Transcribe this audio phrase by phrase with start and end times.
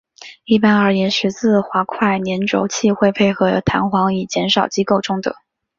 [0.45, 5.35] 一般而言十字滑块联轴器会配合弹簧以减少机构中的。